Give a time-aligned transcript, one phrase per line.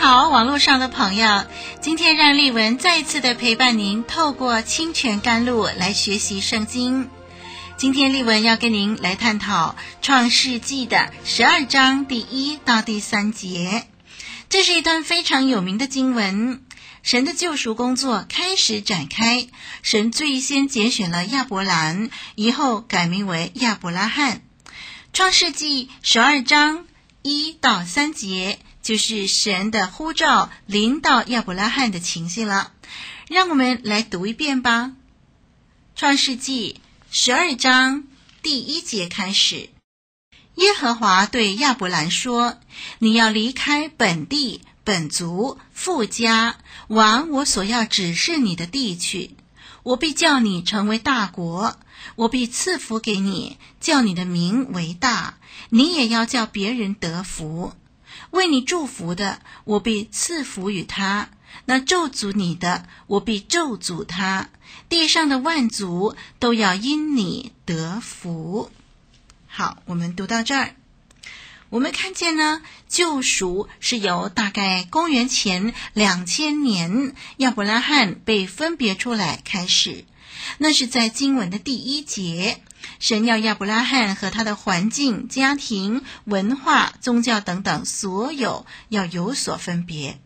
[0.00, 1.44] 好，网络上的朋友，
[1.80, 7.10] 今天让丽文再一次的陪伴您，透过清泉甘露来学习圣经。
[7.76, 13.88] 今天丽文要跟您来探讨创世纪的十二章第一到第三节，
[14.48, 16.62] 这是一段非常有名的经文。
[17.02, 19.48] 神的救赎工作开始展开，
[19.82, 24.42] 神最先拣选了亚伯兰，以后改名为亚伯拉罕。
[25.12, 26.86] 创世纪十二章
[27.22, 28.60] 一到三节。
[28.88, 32.72] 就是神的呼召临到亚伯拉罕的情形了，
[33.28, 34.92] 让我们来读一遍吧。
[35.94, 38.04] 创世纪十二章
[38.40, 39.68] 第一节开始，
[40.54, 42.60] 耶和华对亚伯兰说
[43.00, 49.36] ：“你要离开本地、本族、父家，往我所要指示你的地去。
[49.82, 51.76] 我必叫你成为大国，
[52.16, 55.36] 我必赐福给你，叫你的名为大，
[55.68, 57.74] 你也要叫别人得福。”
[58.30, 61.28] 为你祝福的，我必赐福与他；
[61.64, 64.50] 那咒诅你的，我必咒诅他。
[64.88, 68.70] 地上的万族都要因你得福。
[69.46, 70.74] 好，我们读到这儿，
[71.70, 80.04] 我们看见呢，救赎是由大概公元前两千年亚伯拉罕被分别出来开始。
[80.58, 82.62] 那是在经文的第一节。
[82.98, 90.20] 神要亚伯拉罕和他的环境、家庭、文化、宗教等等，所有要有所分别。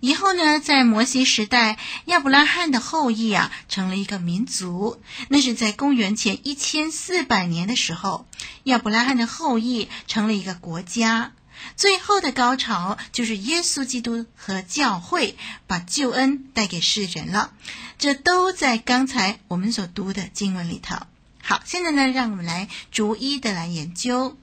[0.00, 5.02] 以后呢，在摩西时代，亚伯拉罕的后裔啊，成了一个民族。
[5.28, 8.26] 那是在公元前一千四百年的时候，
[8.64, 11.32] 亚伯拉罕的后裔成了一个国家。
[11.76, 17.52] 最后的高潮就是耶稣基督和教会把救恩带给世人了。
[17.98, 20.96] 这都在刚才我们所读的经文里头。
[21.42, 24.36] 好，现在呢，让我们来逐一的来研究。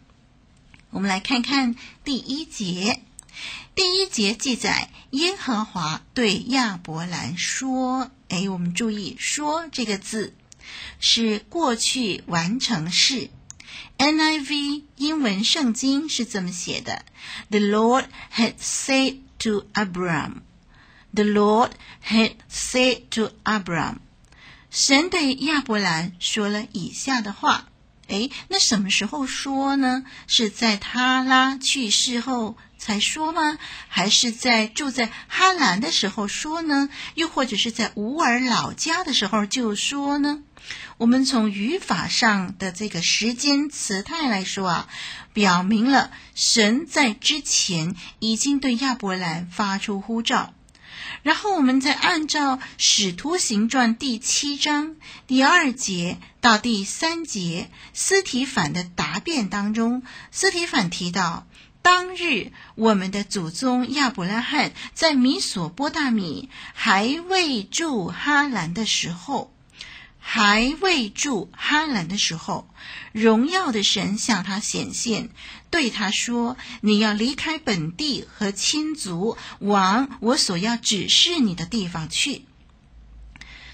[0.90, 3.02] 我们来看看第一节。
[3.76, 10.34] 第一节记载，耶和华对亚伯兰说：“哎，我们注意‘说’这个字
[11.00, 13.30] 是过去完成式。
[14.00, 17.06] NIV 英文圣经是这么写的
[17.50, 20.42] ：‘The Lord had said to Abram.
[21.14, 21.72] The Lord
[22.04, 23.98] had said to Abram.’”
[24.70, 27.70] 神对亚伯兰说了以下的话，
[28.08, 30.04] 诶，那什么时候说呢？
[30.28, 33.58] 是在他拉去世后才说吗？
[33.88, 36.90] 还是在住在哈兰的时候说呢？
[37.16, 40.44] 又或者是在乌尔老家的时候就说呢？
[40.98, 44.90] 我们从语法上的这个时间词态来说啊，
[45.32, 50.54] 表明了神在之前已经对亚伯兰发出呼召。
[51.28, 54.96] 然后我们再按照《使徒行传》第七章
[55.28, 61.46] 第二节到第三节，斯提反的答辩当中，斯提反提到，
[61.82, 69.54] 当日我们的祖宗亚伯拉罕在米索波大米还未住哈兰的时候。
[70.30, 72.68] 还未住哈兰的时候，
[73.14, 75.30] 荣耀的神向他显现，
[75.72, 82.44] 对他说：“你要离开本地和亲族，往我所要指示你的地方去。”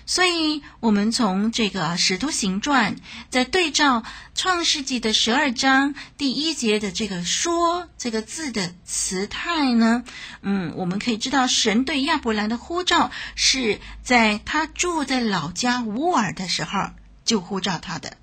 [0.05, 2.95] 所以，我们从这个《使徒行传》
[3.29, 4.01] 在对照
[4.35, 10.03] 《创世纪》的十二章第一节的这个“说”这个字的词态呢，
[10.41, 16.91] 嗯，我们可以知道，神对亚伯兰的呼召是在他住在老家乌尔的时候
[17.23, 18.17] 就呼召他的。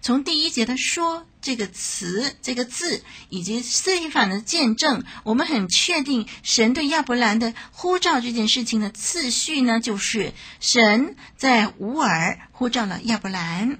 [0.00, 13.78] 从第一节的“说”这个词、这个字，以及司提反的见证，我们很确定神对亚伯兰的呼召这件事情的次序呢，就是神在乌尔呼召了亚伯兰，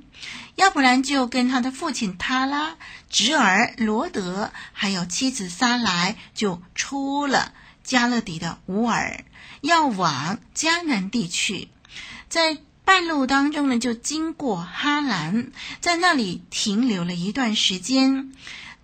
[0.57, 2.77] 亚伯兰就跟他的父亲他拉、
[3.09, 7.53] 侄儿罗德，还有妻子撒莱，就出了
[7.83, 9.25] 加勒底的乌尔，
[9.63, 11.69] 要往迦南地去，
[12.29, 12.59] 在。
[12.85, 15.51] 半路当中呢，就经过哈兰，
[15.81, 18.33] 在那里停留了一段时间。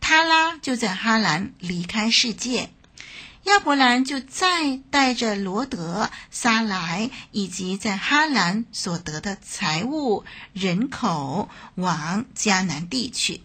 [0.01, 2.71] 他拉就在哈兰离开世界，
[3.45, 10.25] 亚伯兰就再带着罗德、撒莱以及在哈兰所得的财物、
[10.55, 13.43] 人口往迦南地去。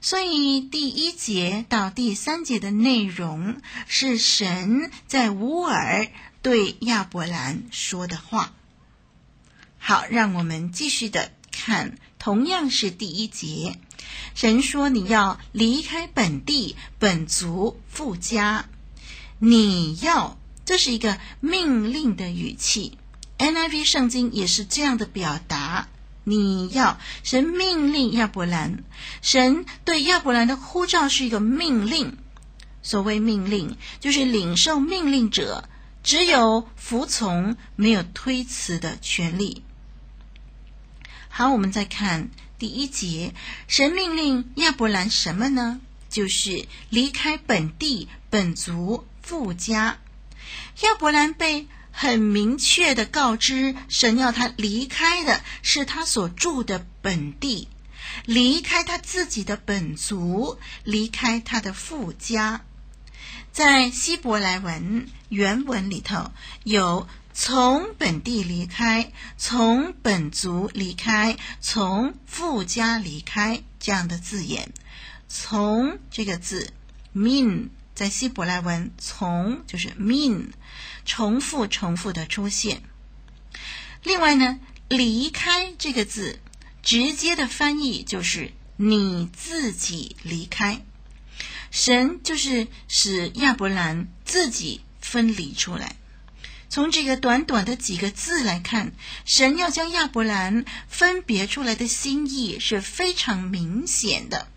[0.00, 6.08] 所以第一节到第三节的内容是神在乌尔
[6.40, 8.54] 对亚伯兰说的话。
[9.84, 13.80] 好，让我们继续的看，同样是第一节，
[14.32, 18.66] 神说：“你要离开本地、本族、富家，
[19.40, 22.96] 你要。”这是一个命令的语气
[23.38, 25.88] ，NIV 圣经也是这样的表达。
[26.22, 28.84] 你要神命令亚伯兰，
[29.20, 32.16] 神对亚伯兰的呼召是一个命令。
[32.80, 35.68] 所谓命令，就是领受命令者
[36.04, 39.64] 只有服从，没有推辞的权利。
[41.34, 43.32] 好，我们再看第一节，
[43.66, 45.80] 神命令亚伯兰什么呢？
[46.10, 49.96] 就是离开本地、本族、父家。
[50.82, 57.68] 亚伯兰被很明确的告知，神要他离开的是他所住的本地，
[58.26, 62.60] 离开他自己的本族，离开他的父家。
[63.52, 66.30] 在希伯来文原文里头，
[66.64, 74.72] 有从本地离开、从本族离开、从富家离开这样的字眼。
[75.28, 76.72] 从这个字
[77.14, 77.68] ，min。
[77.94, 80.46] 在希伯来文，从就是 min，
[81.04, 82.82] 重复重复的出现。
[84.02, 84.58] 另外呢，
[84.88, 86.40] 离开这个字，
[86.82, 90.80] 直接的翻译就是你自己离开。
[91.70, 95.96] 神就是使亚伯兰自己分离出来。
[96.72, 98.92] 从这个短短的几个字来看，
[99.26, 104.48] 神要将亚伯兰分别出来的心意是非常明显的。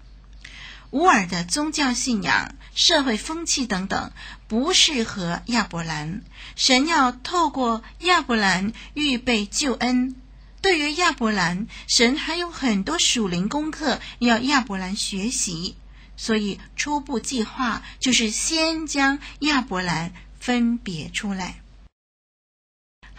[0.91, 4.13] 乌尔的宗教信仰、社会风气等等，
[4.47, 6.21] 不适合亚伯兰。
[6.55, 10.15] 神要透过亚伯兰预备救恩。
[10.61, 15.75] 对于亚伯兰，神还有很多属灵功课要亚伯兰学习。
[16.15, 21.59] 所以初步计划就是先将亚伯兰分别出来。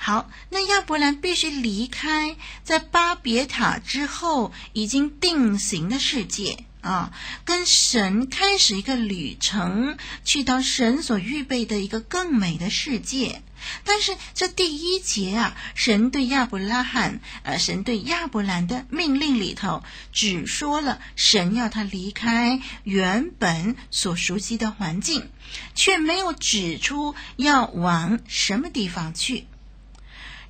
[0.06, 6.64] 好，那亚伯兰必须离开在巴别塔之后已经定型的世界。
[6.80, 7.10] 啊，
[7.44, 13.42] 跟神开始一个旅程，去到神所预备的一个更美的世界。
[13.82, 19.82] 但是这第一节啊，神对亚伯拉罕，呃，神对亚伯兰的命令里头，
[20.12, 25.28] 只说了神要他离开原本所熟悉的环境，
[25.74, 29.48] 却没有指出要往什么地方去。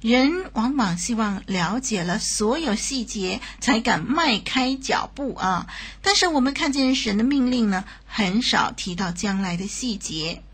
[0.07, 5.67] 人往往希望了解了所有细节，才敢迈开脚步啊！
[6.01, 10.45] 但是我们看见神的命令呢，很少提到将来的细节，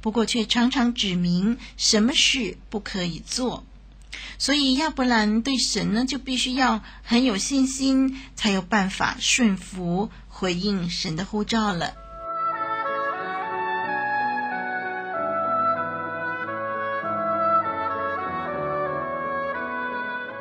[0.00, 3.64] 不过却常常指明什么事不可以做。
[4.38, 11.94] 所以亚伯兰对神呢，就必须要很有信心，才有办法顺服回应神的呼召了。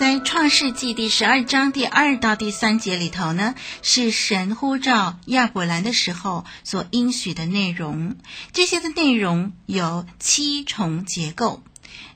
[0.00, 8.16] 在创世纪第十二章第二到第三节里头呢，是神呼召亚伯兰的时候所应许的内容。
[8.54, 11.62] 这些的内容有七重结构。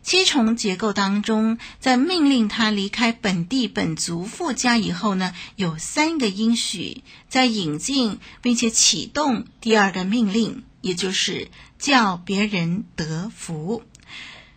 [0.03, 11.49] 七重结构当中，在命令他离开本地本族父家以后呢，有三个应许，在引进并且启动第二个命令，也就是
[11.79, 13.83] 叫别人得福。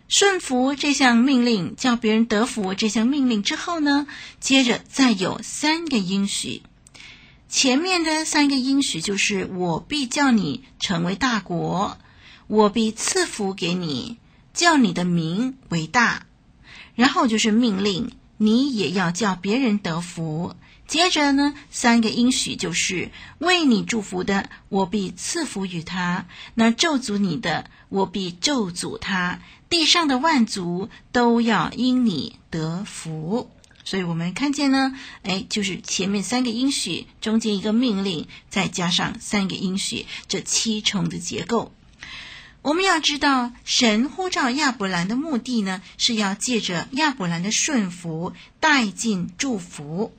[0.08, 4.06] 顺服这项命令，叫别人得福这项命令之后呢，
[4.40, 6.62] 接着再有三个应许。
[7.46, 11.98] 前面的三个应许就是：我必叫你成为大国，
[12.46, 14.16] 我必赐福给你，
[14.54, 16.24] 叫你的名为大。
[16.94, 20.56] 然后就是命令，你也要叫别人得福。
[20.88, 29.38] 接着呢，三个应许就是：为你祝福的，我必赐福于他；那咒诅你的，我必咒诅他。
[29.68, 33.50] 地上的万族都要因你得福。
[33.84, 41.70] 所以我们看见呢，哎，就是前面三个应许，中间一个命令，再加上三个应许，这七重的结构。
[42.62, 50.14] 我们要知道，神呼召亚伯兰的目的呢，是要借着亚伯兰的顺服带进祝福。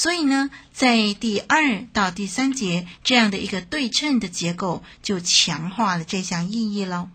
[0.00, 7.10] 所以呢，在第二到第三节这样的一个对称的结构，就强化了这项意义喽。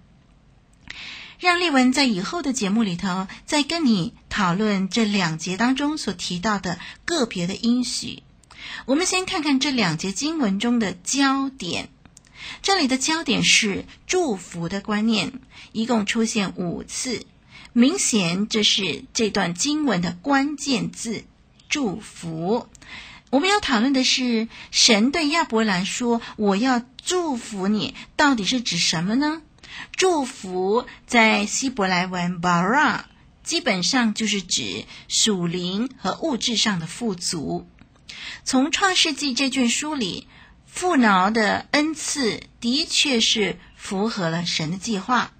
[1.39, 8.21] 让丽文在以后的节目里头，再跟你讨论这两节当中所提到的个别的应许。
[8.85, 11.89] 我们先看看这两节经文中的焦点。
[12.61, 15.33] 这里的焦点是祝福的观念，
[15.71, 17.25] 一共出现五次，
[17.73, 21.23] 明显这是这段经文的关键字
[21.69, 22.67] “祝福”。
[23.31, 29.41] 我们要讨论的是，神对亚伯兰说：“我要祝福你”，到底是指什么呢？
[29.91, 33.01] 祝福在希伯来文 bara，
[33.43, 37.67] 基本上就是指属灵和物质上的富足。
[38.45, 40.29] 从创世纪这卷书里，
[40.65, 45.31] 富饶的恩赐的确是符合了神的计划。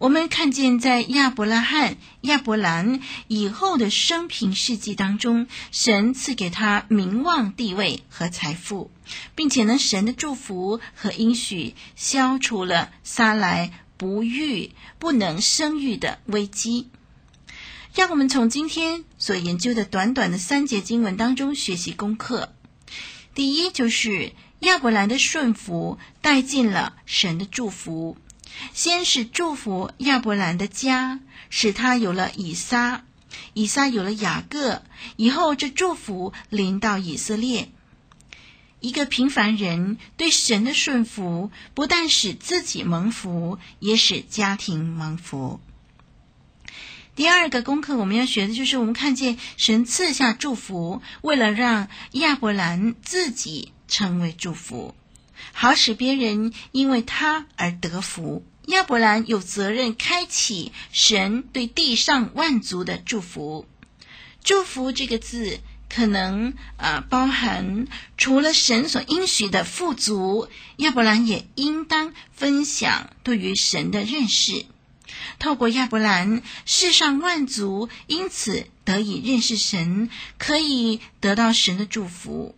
[0.00, 8.90] 我们看见，在亚伯拉罕、亚伯兰以后的生平事迹当中，神赐给他名望、地位和财富，
[9.34, 16.88] 并且呢，神的祝福和应许消除了撒来不育、不能生育的危机。
[17.94, 22.54] 让我们从今天所研究的短短的三节经文当中学习功课。
[23.34, 28.16] 第一，就是亚伯兰的顺服带进了神的祝福。
[28.72, 33.04] 先是祝福亚伯兰的家，使他有了以撒，
[33.54, 34.82] 以撒有了雅各，
[35.16, 37.70] 以后这祝福临到以色列。
[38.80, 45.60] 一个平凡人对神的顺服，不但使自己蒙福，也使家庭蒙福。
[47.14, 54.94] 第二个功课我们要学的就是，我们看见神赐下祝福，为了让亚伯兰自己成为祝福，
[55.52, 58.44] 好使别人因为他而得福。
[58.66, 63.66] 亚伯兰有责任开启神对地上万族的祝福。
[64.44, 74.66] 祝福这个字可能啊、呃、包含除了神所应许的富足，亚伯兰也应当分享对于神的认识。
[75.40, 82.54] 透过亚伯兰，世上万族因此得以认识神，可以得到神的祝福。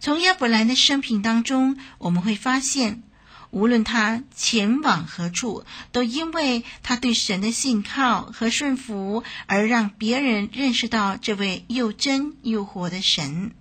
[0.00, 3.02] 从亚伯兰的生平当中，我们会发现，
[3.50, 13.52] 无论他前往何处，都因为他对神的信靠和顺服，而让别人认识到这位又真又活的神。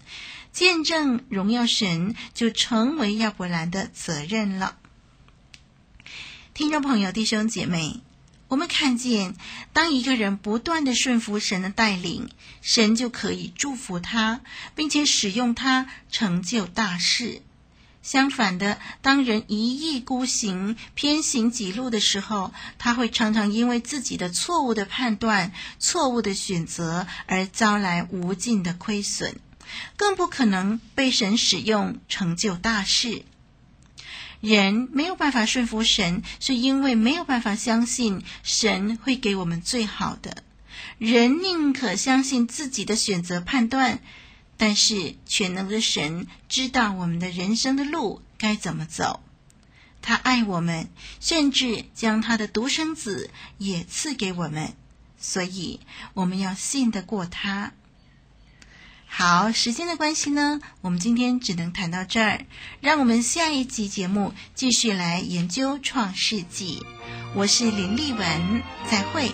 [0.52, 4.78] 见证荣耀神，就成为亚伯兰的责任了。
[6.54, 8.02] 听众朋友、弟兄姐妹。
[8.50, 9.36] 我们看见，
[9.74, 12.30] 当一个人不断地顺服神的带领，
[12.62, 14.40] 神就可以祝福他，
[14.74, 17.42] 并且使用他成就大事。
[18.02, 29.36] 相反的，当人一意孤行、偏行己路的时候，他会常常因为自己的错误的判断、错误的选择而遭来无尽的亏损，
[29.98, 33.24] 更不可能被神使用成就大事。
[34.40, 40.44] 人没有办法顺服神，是因为没有办法相信神会给我们最好的。
[41.00, 44.00] 人宁可相信自己的选择判断，
[44.58, 49.22] 但是全能的神知道我们的人生的路该怎么走。
[50.02, 50.90] 他爱我们，
[51.20, 54.74] 甚至将他的独生子也赐给我们，
[55.18, 55.80] 所以
[56.14, 57.74] 我们要信得过他。
[59.10, 62.46] 好，时间的关系呢，我们今天只能谈到这儿。
[62.82, 66.86] 让我们下一集节目继续来研究创世纪。
[67.34, 69.32] 我是林丽文，再会。